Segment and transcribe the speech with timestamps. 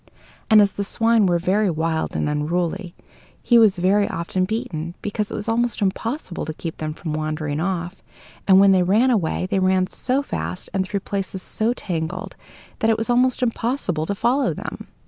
[0.49, 2.95] And as the swine were very wild and unruly,
[3.43, 7.59] he was very often beaten, because it was almost impossible to keep them from wandering
[7.59, 8.01] off;
[8.47, 12.35] and when they ran away, they ran so fast, and through places so tangled,
[12.79, 14.87] that it was almost impossible to follow them.